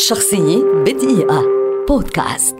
[0.00, 1.44] شخصية بدقيقة.
[1.88, 2.56] بودكاست.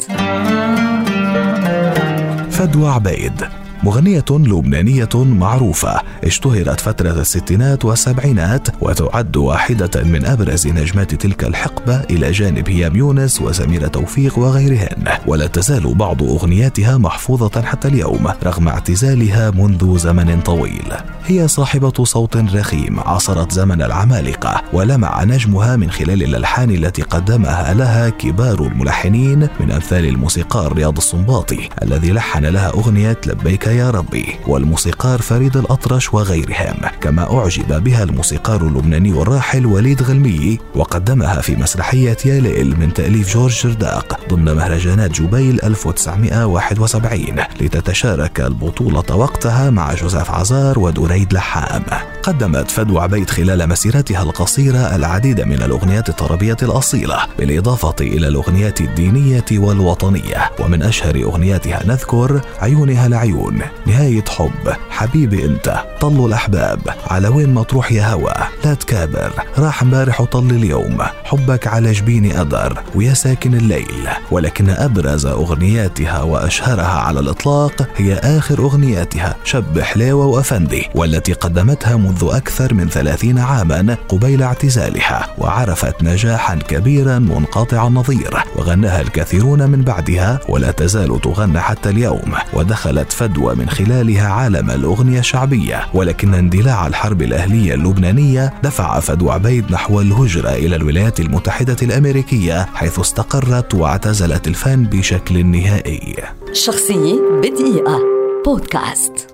[2.51, 3.60] فدوى عبيد.
[3.83, 6.01] مغنية لبنانية معروفة.
[6.25, 13.41] اشتهرت فترة الستينات والسبعينات وتعد واحدة من أبرز نجمات تلك الحقبة إلى جانب هيام يونس
[13.41, 15.05] وسميرة توفيق وغيرهن.
[15.27, 20.93] ولا تزال بعض أغنياتها محفوظة حتى اليوم رغم اعتزالها منذ زمن طويل.
[21.27, 28.09] هي صاحبة صوت رخيم عصرت زمن العمالقة ولمع نجمها من خلال الألحان التي قدمها لها
[28.09, 35.21] كبار الملحنين من أمثال الموسيقار رياض السنباطي الذي لحن لها أغنية لبيك يا ربي والموسيقار
[35.21, 42.41] فريد الأطرش وغيرهم كما أعجب بها الموسيقار اللبناني الراحل وليد غلمي وقدمها في مسرحية يا
[42.41, 47.25] ليل من تأليف جورج جرداق ضمن مهرجانات جبيل 1971
[47.61, 51.83] لتتشارك البطولة وقتها مع جوزيف عزار ودريد لحام.
[52.23, 59.45] قدمت فدوى عبيد خلال مسيرتها القصيرة العديد من الأغنيات الطربية الأصيلة بالإضافة إلى الأغنيات الدينية
[59.53, 63.60] والوطنية ومن أشهر أغنياتها نذكر عيونها العيون.
[63.87, 64.73] نهاية حب.
[64.91, 68.33] حبيبي أنت طل الأحباب على وين ما تروح يا هوا.
[68.65, 69.33] لا تكابر.
[69.59, 70.99] راح امبارح وطل اليوم.
[71.25, 74.09] حبك على جبيني قدر ويا ساكن الليل.
[74.31, 82.29] ولكن أبرز أغنياتها وأشهرها على الإطلاق هي آخر أغنياتها شب حلاوة وأفندي والتي قدمتها منذ
[82.33, 85.27] أكثر من ثلاثين عاما قبيل اعتزالها.
[85.39, 88.35] وعرفت نجاحا كبيرا منقطع النظير.
[88.57, 92.33] وغناها الكثيرون من بعدها ولا تزال تغنى حتى اليوم.
[92.53, 95.87] ودخلت فدوى من خلالها عالم الأغنية الشعبية.
[95.95, 102.99] ولكن اندلاع الحرب الأهلية اللبنانية دفع فدوى عبيد نحو الهجرة إلى الولايات المتحدة الأمريكية حيث
[102.99, 106.17] استقرت واعتزلت الفن بشكل نهائي.
[106.53, 107.99] شخصية بدقيقة.
[108.45, 109.30] بودكاست.